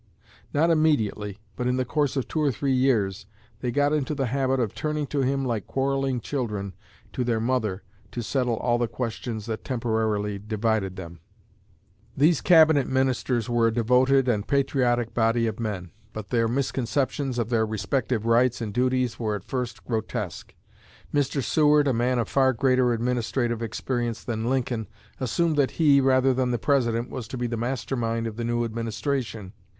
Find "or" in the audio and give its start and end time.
2.41-2.51